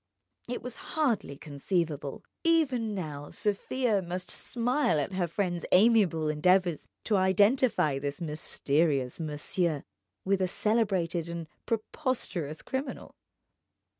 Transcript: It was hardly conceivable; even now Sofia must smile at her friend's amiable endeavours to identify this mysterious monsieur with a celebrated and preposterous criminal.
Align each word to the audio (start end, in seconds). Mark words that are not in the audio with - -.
It 0.49 0.63
was 0.63 0.77
hardly 0.97 1.37
conceivable; 1.37 2.23
even 2.43 2.95
now 2.95 3.29
Sofia 3.29 4.01
must 4.01 4.31
smile 4.31 4.99
at 4.99 5.13
her 5.13 5.27
friend's 5.27 5.63
amiable 5.71 6.27
endeavours 6.27 6.87
to 7.03 7.17
identify 7.17 7.99
this 7.99 8.19
mysterious 8.19 9.19
monsieur 9.19 9.83
with 10.25 10.41
a 10.41 10.47
celebrated 10.47 11.29
and 11.29 11.45
preposterous 11.67 12.63
criminal. 12.63 13.13